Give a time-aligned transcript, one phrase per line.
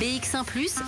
[0.00, 0.44] BX1⁇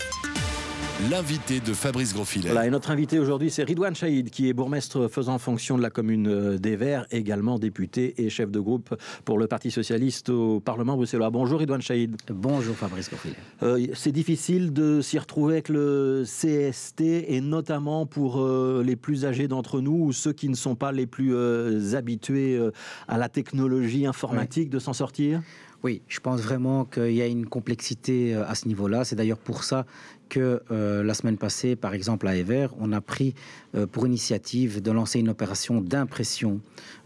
[1.10, 2.50] L'invité de Fabrice Grosfilet.
[2.50, 5.88] Voilà, et notre invité aujourd'hui, c'est Ridouane Chaïd, qui est bourgmestre faisant fonction de la
[5.88, 8.94] commune euh, des Verts, également député et chef de groupe
[9.24, 11.30] pour le Parti Socialiste au Parlement bruxellois.
[11.30, 12.16] Bonjour Ridouane Chaïd.
[12.28, 13.36] Bonjour Fabrice Grosfilet.
[13.62, 19.24] Euh, c'est difficile de s'y retrouver avec le CST, et notamment pour euh, les plus
[19.24, 22.72] âgés d'entre nous, ou ceux qui ne sont pas les plus euh, habitués euh,
[23.06, 25.40] à la technologie informatique, de s'en sortir?
[25.84, 29.04] Oui, je pense vraiment qu'il y a une complexité euh, à ce niveau-là.
[29.04, 29.86] C'est d'ailleurs pour ça
[30.28, 33.34] que euh, la semaine passée, par exemple à Ever, on a pris
[33.74, 36.60] euh, pour initiative de lancer une opération d'impression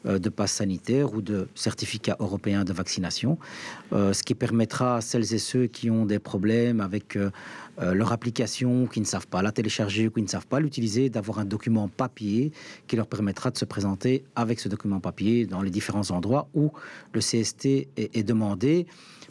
[0.06, 3.38] euh, de passe sanitaire ou de certificat européen de vaccination,
[3.92, 7.18] ce qui permettra à celles et ceux qui ont des problèmes avec
[7.78, 11.38] leur application, qui ne savent pas la télécharger ou qui ne savent pas l'utiliser, d'avoir
[11.38, 12.52] un document papier
[12.86, 16.72] qui leur permettra de se présenter avec ce document papier dans les différents endroits où
[17.12, 18.86] le CST est, est demandé.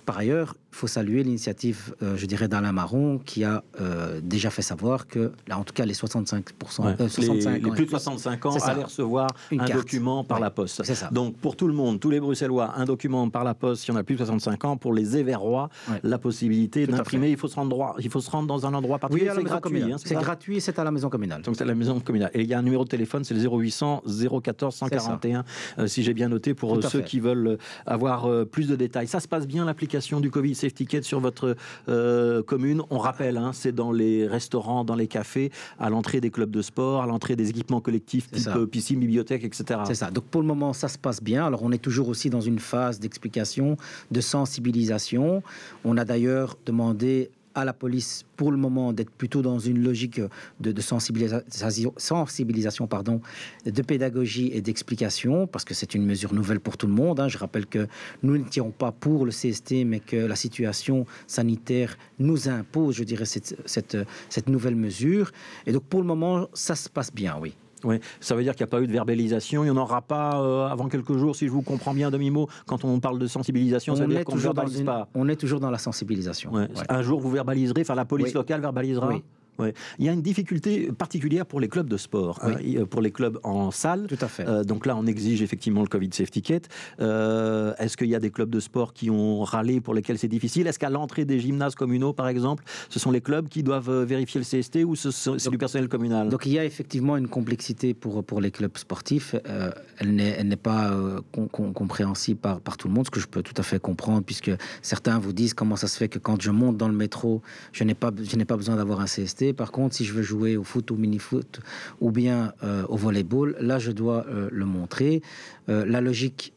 [0.05, 4.49] Par ailleurs, il faut saluer l'initiative, euh, je dirais, d'Alain Marron, qui a euh, déjà
[4.49, 6.96] fait savoir que, là, en tout cas, les 65%, Ouais.
[7.01, 9.79] euh, 65 les, les ans plus de 65 ans allaient recevoir Une un carte.
[9.79, 10.43] document par Ouais.
[10.43, 10.81] la poste.
[10.84, 11.09] C'est ça.
[11.12, 13.96] Donc pour tout le monde, tous les Bruxellois, un document par la poste si on
[13.96, 14.77] a plus de 65 ans.
[14.77, 15.99] Pour les Éverrois, Ouais.
[16.04, 17.29] la possibilité d'imprimer.
[17.29, 19.29] Il faut se rendre droit, il faut se rendre dans un endroit particulier.
[19.29, 19.81] Oui, c'est gratuit.
[19.91, 21.41] hein, c'est gratuit, c'est à la maison communale.
[21.41, 22.31] Donc c'est à la maison communale.
[22.34, 24.03] Et il y a un numéro de téléphone, c'est le 0800
[24.41, 25.43] 014 141,
[25.79, 27.03] euh, si j'ai bien noté, pour ceux fait.
[27.03, 29.07] qui veulent euh, avoir plus de détails.
[29.07, 30.55] Ça se passe bien l'application du Covid?
[30.62, 31.55] Safety Ticket sur votre
[31.90, 32.81] euh, commune.
[32.90, 36.62] On rappelle, hein, c'est dans les restaurants, dans les cafés, à l'entrée des clubs de
[36.62, 39.81] sport, à l'entrée des équipements collectifs type euh, piscine, bibliothèque, etc.
[39.85, 40.12] C'est ça.
[40.12, 41.45] Donc pour le moment, ça se passe bien.
[41.45, 43.77] Alors on est toujours aussi dans une phase d'explication,
[44.12, 45.43] de sensibilisation.
[45.84, 50.21] On a d'ailleurs demandé à la police pour le moment d'être plutôt dans une logique
[50.60, 53.21] de, sensibilisation, pardon,
[53.66, 57.20] de pédagogie et d'explication, parce que c'est une mesure nouvelle pour tout le monde.
[57.20, 57.27] hein.
[57.27, 57.88] Je rappelle que
[58.24, 63.04] nous ne tirons pas pour le CST, mais que la situation sanitaire nous impose, je
[63.04, 65.31] dirais, cette, cette nouvelle mesure.
[65.66, 67.56] Et donc pour le moment, ça se passe bien, oui.
[67.84, 69.63] Oui, ça veut dire qu'il n'y a pas eu de verbalisation.
[69.63, 72.47] Il n'y en aura pas euh, avant quelques jours, si je vous comprends bien, demi-mot.
[72.66, 75.08] Quand on parle de sensibilisation, ça veut dire qu'on ne dans verbalise une- pas.
[75.16, 76.52] on est toujours dans la sensibilisation.
[76.52, 76.62] Ouais.
[76.62, 76.84] Ouais.
[76.90, 78.34] Un jour, vous verbaliserez, enfin la police Oui.
[78.34, 79.08] locale verbalisera.
[79.09, 79.24] Oui.
[79.59, 79.73] Ouais.
[80.00, 82.78] Il y a une difficulté particulière pour les clubs de sport, hein, Oui.
[82.78, 84.07] euh, pour les clubs en salle.
[84.07, 84.47] Tout à fait.
[84.47, 86.62] Euh, donc là, on exige effectivement le Covid Safety Ticket.
[87.00, 90.28] Euh, Est-ce qu'il y a des clubs de sport qui ont râlé pour lesquels c'est
[90.28, 90.67] difficile?
[90.67, 94.39] Est-ce qu'à l'entrée des gymnases communaux, par exemple, ce sont les clubs qui doivent vérifier
[94.39, 96.29] le CST ou ce- ce- c'est du personnel communal?
[96.29, 99.35] Donc il y a effectivement une complexité pour, pour les clubs sportifs.
[99.47, 100.91] Euh, elle n'est pas
[101.31, 103.79] com- com- compréhensible par, par tout le monde, ce que je peux tout à fait
[103.79, 104.51] comprendre, puisque
[104.81, 107.41] certains vous disent comment ça se fait que quand je monte dans le métro,
[107.73, 109.41] je n'ai pas, je n'ai pas besoin d'avoir un CST.
[109.53, 111.59] Par contre, si je veux jouer au foot, au mini-foot
[112.00, 115.22] ou bien euh, au volleyball, là, je dois euh, le montrer.
[115.69, 116.53] Euh, la logique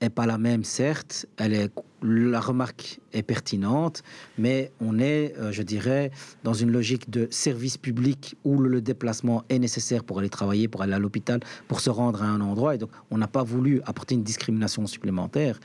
[0.00, 1.26] est pas la même, certes.
[1.36, 1.70] Elle est,
[2.02, 4.02] la remarque est pertinente,
[4.38, 6.10] mais on est, euh, je dirais,
[6.44, 10.82] dans une logique de service public où le déplacement est nécessaire pour aller travailler, pour
[10.82, 12.74] aller à l'hôpital, pour se rendre à un endroit.
[12.74, 15.58] Et donc, on n'a pas voulu apporter une discrimination supplémentaire.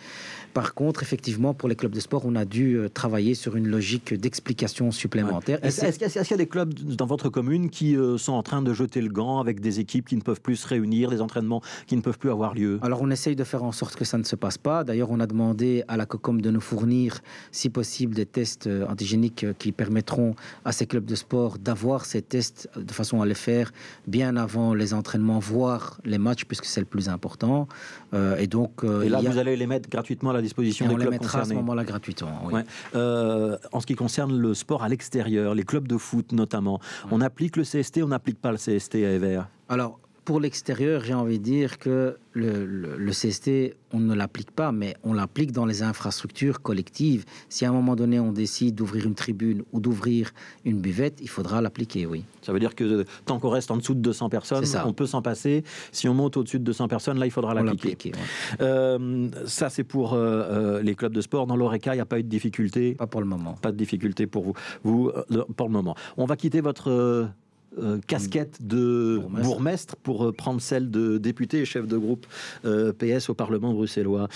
[0.54, 3.68] Par contre, effectivement, pour les clubs de sport, on a dû euh, travailler sur une
[3.68, 5.60] logique d'explication supplémentaire.
[5.64, 7.30] Et Est-ce c'est- est-ce qu'il y, a- est-ce qu'il y a des clubs dans votre
[7.30, 10.22] commune qui euh, sont en train de jeter le gant avec des équipes qui ne
[10.22, 12.80] peuvent plus se réunir, des entraînements qui ne peuvent plus avoir lieu?
[12.82, 14.84] Alors on essaye de faire en sorte que ça ne se passe pas.
[14.84, 17.20] D'ailleurs, on a demandé à la COCOM de nous fournir,
[17.52, 20.34] si possible, des tests euh, antigéniques euh, qui permettront
[20.66, 23.72] à ces clubs de sport d'avoir ces tests euh, de façon à les faire
[24.08, 27.68] bien avant les entraînements, voire les matchs, puisque c'est le plus important.
[28.14, 30.86] Euh, et donc, euh, Et là, a- vous allez les mettre gratuitement à la disposition
[30.86, 31.62] et des on les clubs mettra à ce concernés.
[31.62, 32.42] moment-là gratuitement.
[32.46, 32.54] oui.
[32.56, 32.64] Ouais.
[32.96, 36.80] Euh, en ce qui concerne le sport à l'extérieur, les clubs de foot notamment,
[37.12, 39.42] on applique le CST, on n'applique pas le CST à Ever.
[39.70, 44.52] Alors, pour l'extérieur, j'ai envie de dire que le, le- le CST, on ne l'applique
[44.52, 47.24] pas, mais on l'applique dans les infrastructures collectives.
[47.48, 50.32] Si à un moment donné, on décide d'ouvrir une tribune ou d'ouvrir
[50.66, 52.26] une buvette, il faudra l'appliquer, oui.
[52.42, 54.86] Ça veut dire que tant qu'on reste en dessous de 200 personnes, ça.
[54.88, 55.64] on peut s'en passer.
[55.92, 58.12] Si on monte au-dessus de 200 personnes, là, il faudra l'appliquer.
[58.14, 58.20] ouais.
[58.62, 61.48] Euh, ça, c'est pour euh, euh, les clubs de sport.
[61.48, 62.96] Dans l'ORECA, il n'y a pas eu de difficulté.
[62.96, 63.54] Pas pour le moment.
[63.62, 65.96] Pas de difficulté pour vous, vous euh, pour le moment.
[66.18, 67.30] On va quitter votre
[67.78, 69.96] euh, casquette de bourgmestre, Bourgmestre.
[69.98, 72.26] pour euh, prendre celle de député et chef de groupe
[72.64, 74.28] euh, PS au Parlement bruxellois.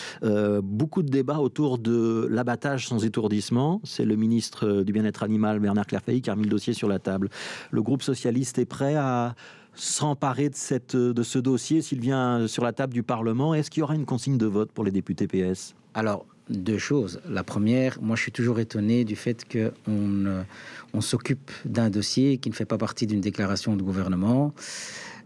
[0.62, 3.82] Beaucoup de débats autour de l'abattage sans étourdissement.
[3.84, 7.00] C'est le ministre du Bien-être animal, Bernard Clairfeuille, qui a remis le dossier sur la
[7.00, 7.30] table.
[7.72, 9.36] Le groupe socialiste est prêt à
[9.74, 13.54] s'emparer de, cette, de ce dossier s'il vient sur la table du Parlement.
[13.54, 15.76] Est-ce qu'il y aura une consigne de vote pour les députés PS?
[15.94, 17.22] Alors, deux choses.
[17.30, 20.44] La première, moi je suis toujours étonné du fait qu'on euh,
[20.94, 24.54] on s'occupe d'un dossier qui ne fait pas partie d'une déclaration de gouvernement.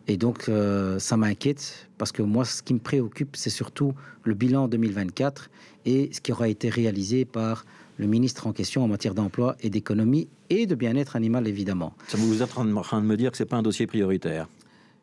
[0.07, 3.93] Et donc, euh, ça m'inquiète parce que moi, ce qui me préoccupe, c'est surtout
[4.23, 5.49] le bilan 2024
[5.85, 7.65] et ce qui aura été réalisé par
[7.97, 11.93] le ministre en question en matière d'emploi et d'économie et de bien-être animal, évidemment.
[12.07, 14.47] Ça vous êtes en train de me dire que ce n'est pas un dossier prioritaire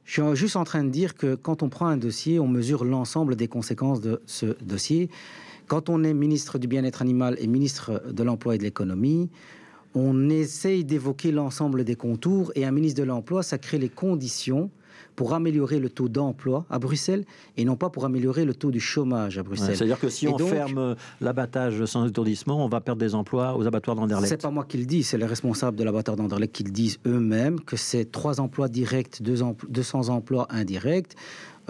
[0.04, 2.84] Je suis juste en train de dire que quand on prend un dossier, on mesure
[2.84, 5.08] l'ensemble des conséquences de ce dossier.
[5.70, 9.30] Quand on est ministre du bien-être animal et ministre de l'emploi et de l'économie,
[9.94, 14.72] on essaye d'évoquer l'ensemble des contours et un ministre de l'emploi, ça crée les conditions
[15.14, 17.24] pour améliorer le taux d'emploi à Bruxelles
[17.56, 19.76] et non pas pour améliorer le taux du chômage à Bruxelles.
[19.76, 23.94] C'est-à-dire que si on ferme l'abattage sans étourdissement, on va perdre des emplois aux abattoirs
[23.94, 24.28] d'Anderlecht.
[24.28, 26.98] C'est pas moi qui le dis, c'est les responsables de l'abattoir d'Anderlecht qui le disent
[27.06, 31.14] eux-mêmes que c'est trois emplois directs, 200 emplois indirects.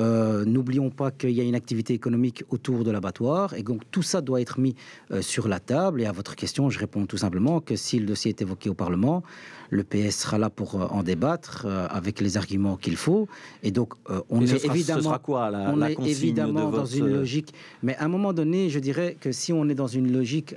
[0.00, 4.02] Euh, n'oublions pas qu'il y a une activité économique autour de l'abattoir et donc tout
[4.02, 4.74] ça doit être mis
[5.10, 6.00] euh, sur la table.
[6.00, 8.74] Et à votre question, je réponds tout simplement que si le dossier est évoqué au
[8.74, 9.22] Parlement,
[9.68, 13.28] le PS sera là pour euh, en débattre avec les arguments qu'il faut.
[13.62, 13.94] Et donc,
[14.30, 17.52] on est évidemment, quoi, on est évidemment dans une logique.
[17.82, 20.54] Mais à un moment donné, je dirais que si on est dans une logique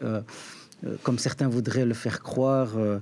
[1.04, 3.00] comme certains voudraient le faire croire, euh,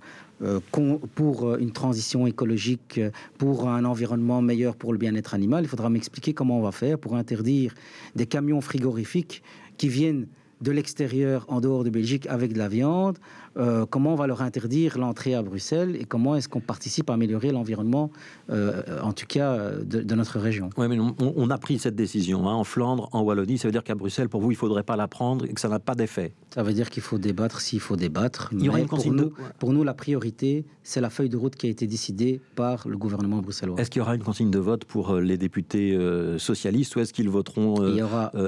[1.15, 5.67] pour euh, une transition écologique, euh, pour un environnement meilleur pour le bien-être animal, il
[5.67, 7.73] faudra m'expliquer comment on va faire pour interdire
[8.15, 9.43] des camions frigorifiques
[9.77, 10.27] qui viennent
[10.61, 13.17] de l'extérieur en dehors de Belgique avec de la viande,
[13.57, 17.13] euh, comment on va leur interdire l'entrée à Bruxelles et comment est-ce qu'on participe à
[17.13, 18.11] améliorer l'environnement,
[18.49, 20.69] euh, en tout cas de, notre région?
[20.77, 23.57] Oui, mais on, a pris cette décision hein, en Flandre, en Wallonie.
[23.57, 25.59] Ça veut dire qu'à Bruxelles, pour vous, il ne faudrait pas la prendre et que
[25.59, 26.33] ça n'a pas d'effet.
[26.53, 28.49] Ça veut dire qu'il faut débattre s'il faut débattre.
[28.53, 31.55] Il y aura une pour, nous, pour nous, la priorité, c'est la feuille de route
[31.55, 33.79] qui a été décidée par le gouvernement bruxellois.
[33.79, 35.97] Est-ce qu'il y aura une consigne de vote pour euh, les députés
[36.37, 37.81] socialistes ou est-ce qu'ils voteront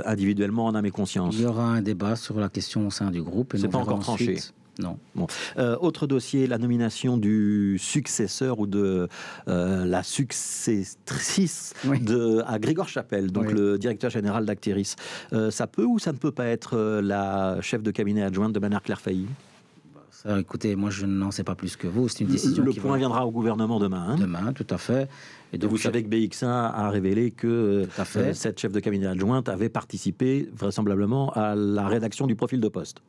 [0.05, 1.35] individuellement en âme et conscience?
[1.35, 3.55] Il y aura un débat sur la question au sein du groupe.
[3.57, 4.37] C'est pas encore tranché.
[4.79, 4.97] Non.
[5.13, 5.27] Bon.
[5.57, 9.07] Euh, autre dossier, la nomination du successeur ou de
[9.47, 14.95] euh, la successrice de, à Grégor Chapelle, donc le directeur général d'Actiris.
[15.31, 18.59] Euh, ça peut ou ça ne peut pas être la chef de cabinet adjointe de
[18.59, 19.27] Bernard Claire-Failly
[20.25, 22.07] ça, écoutez, moi je n'en sais pas plus que vous.
[22.07, 22.63] C'est une décision.
[22.63, 24.05] Le, le point viendra au gouvernement demain.
[24.09, 24.15] Hein.
[24.15, 25.09] demain, tout à fait.
[25.51, 27.87] Et donc, vous savez que BXA a révélé que
[28.33, 33.01] cette chef de cabinet adjointe avait participé vraisemblablement à la rédaction du profil de poste.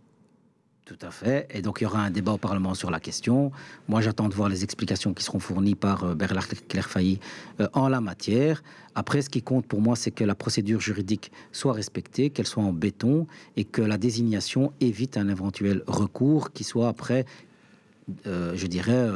[0.87, 1.49] Tout à fait.
[1.51, 3.51] Et donc, il y aura un débat au Parlement sur la question.
[3.89, 7.21] Moi, j'attends de voir les explications qui seront fournies par euh, Bernard Clairfailly
[7.61, 8.63] euh, en la matière.
[8.95, 12.63] Après, ce qui compte pour moi, c'est que la procédure juridique soit respectée, qu'elle soit
[12.63, 13.27] en béton
[13.57, 17.25] et que la désignation évite un éventuel recours qui soit après
[18.27, 19.09] euh, je dirais,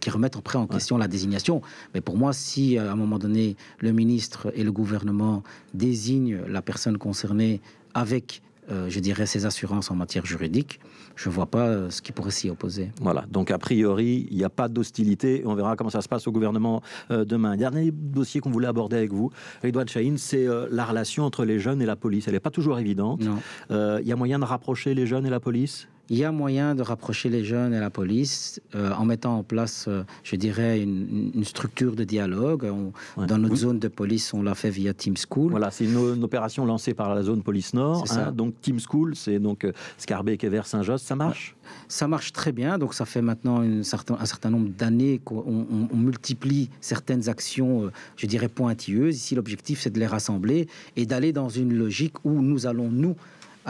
[0.00, 1.60] qui remette après en question la désignation.
[1.92, 5.42] Mais pour moi, si à un moment donné, le ministre et le gouvernement
[5.74, 7.60] désignent la personne concernée
[7.92, 8.40] avec
[8.70, 10.80] euh, je dirais, ces assurances en matière juridique,
[11.16, 12.92] je ne vois pas euh, ce qui pourrait s'y opposer.
[13.00, 15.42] Voilà, donc a priori, il n'y a pas d'hostilité.
[15.44, 17.56] On verra comment ça se passe au gouvernement euh, demain.
[17.56, 19.30] Dernier dossier qu'on voulait aborder avec vous,
[19.62, 22.28] Edouard Chahine, c'est la relation entre les jeunes et la police.
[22.28, 23.22] Elle n'est pas toujours évidente.
[23.70, 25.88] Il y a moyen de rapprocher les jeunes et la police?
[26.10, 29.44] Il y a moyen de rapprocher les jeunes et la police euh, en mettant en
[29.44, 32.70] place, euh, je dirais, une, structure de dialogue.
[33.16, 35.52] Dans notre zone de police, on l'a fait via Team School.
[35.52, 38.04] Voilà, c'est une, opération lancée par la zone police Nord.
[38.10, 38.32] Hein.
[38.32, 41.02] donc Team School, c'est donc euh, Scarbeck et vers Saint-Josse.
[41.02, 41.54] Ça marche?
[41.86, 42.76] Ça marche très bien.
[42.76, 47.90] Donc ça fait maintenant une certain, un certain nombre d'années qu'on on, multiplie certaines actions,
[48.16, 49.16] je dirais, pointilleuses.
[49.16, 50.66] Ici, l'objectif, c'est de les rassembler
[50.96, 53.14] et d'aller dans une logique où nous allons, nous,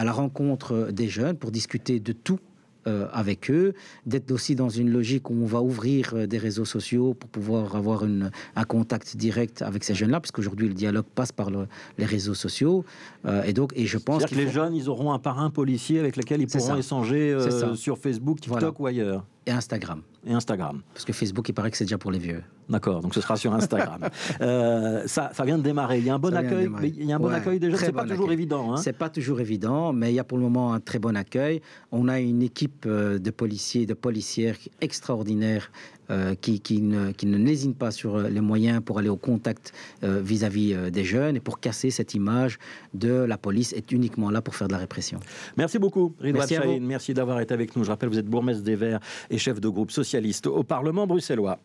[0.01, 2.39] à la rencontre des jeunes pour discuter de tout
[2.87, 3.75] euh, avec eux,
[4.07, 7.77] d'être aussi dans une logique où on va ouvrir euh, des réseaux sociaux pour pouvoir
[7.77, 12.07] avoir une, un contact direct avec ces jeunes-là, parce qu'aujourd'hui le dialogue passe par les
[12.07, 12.87] réseaux sociaux.
[13.27, 16.17] Euh, et donc, et je pense que les jeunes, ils auront un parrain policier avec
[16.17, 17.37] lequel ils pourront échanger
[17.75, 19.27] sur Facebook, TikTok ou ailleurs.
[19.47, 20.03] Et Instagram.
[20.27, 20.83] Et Instagram.
[20.93, 22.43] Parce que Facebook, il paraît que c'est déjà pour les vieux.
[22.69, 24.01] D'accord, donc ce sera sur Instagram.
[24.43, 25.99] euh, ça, ça vient de démarrer.
[25.99, 26.71] Il y a un bon accueil.
[26.83, 27.77] il y a un bon accueil déjà.
[27.79, 28.75] C'est pas toujours évident.
[28.75, 28.77] Hein.
[28.77, 31.63] C'est pas toujours évident, mais il y a pour le moment un très bon accueil.
[31.91, 35.73] On a une équipe euh, de policiers, de policières extraordinaires
[36.11, 39.73] euh, qui, qui, ne, qui ne pas sur euh, les moyens pour aller au contact
[40.03, 42.59] vis-à-vis des jeunes et pour casser cette image
[42.95, 45.21] de la police est uniquement là pour faire de la répression.
[45.57, 47.85] Merci beaucoup, Ridouard Merci, Merci d'avoir été avec nous.
[47.85, 49.01] Je rappelle, vous êtes bourgmestre des Verts
[49.31, 51.59] et chef de groupe socialiste au Parlement bruxellois.